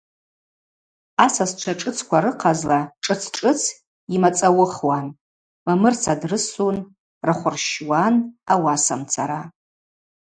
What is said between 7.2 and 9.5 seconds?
рахв рщуан, ауасамцара.